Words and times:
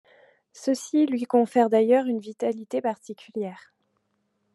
Ceci 0.53 1.05
lui 1.05 1.25
confère 1.25 1.69
d'ailleurs 1.69 2.07
une 2.07 2.17
vitalité 2.17 2.81
particulière. 2.81 3.71